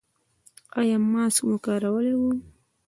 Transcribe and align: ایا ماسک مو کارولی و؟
ایا 0.79 0.97
ماسک 1.11 1.41
مو 1.47 1.57
کارولی 1.65 2.13
و؟ 2.15 2.21